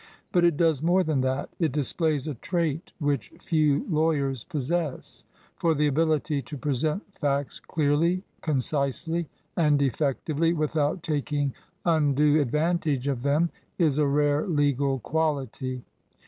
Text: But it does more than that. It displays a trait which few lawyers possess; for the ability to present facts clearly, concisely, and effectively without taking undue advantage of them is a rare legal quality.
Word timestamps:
But 0.31 0.43
it 0.43 0.57
does 0.57 0.81
more 0.81 1.03
than 1.03 1.21
that. 1.21 1.51
It 1.59 1.71
displays 1.71 2.25
a 2.27 2.33
trait 2.33 2.91
which 2.97 3.29
few 3.39 3.85
lawyers 3.87 4.43
possess; 4.43 5.25
for 5.57 5.75
the 5.75 5.85
ability 5.85 6.41
to 6.41 6.57
present 6.57 7.03
facts 7.15 7.59
clearly, 7.59 8.23
concisely, 8.41 9.29
and 9.55 9.79
effectively 9.79 10.53
without 10.53 11.03
taking 11.03 11.53
undue 11.85 12.41
advantage 12.41 13.07
of 13.07 13.21
them 13.21 13.51
is 13.77 13.99
a 13.99 14.07
rare 14.07 14.47
legal 14.47 14.97
quality. 14.97 15.83